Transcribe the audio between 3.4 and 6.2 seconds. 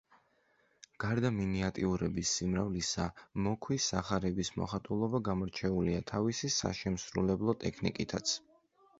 მოქვის სახარების მოხატულობა გამორჩეულია